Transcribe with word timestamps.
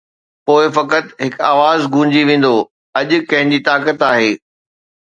پوءِ 0.45 0.65
فقط 0.77 1.05
هڪ 1.23 1.33
آواز 1.53 1.79
گونجي 1.93 2.23
ويندو: 2.27 2.55
’اڄ 2.99 3.09
ڪنهن 3.29 3.47
جي 3.55 3.59
طاقت 3.71 4.07
آهي‘؟ 4.13 4.31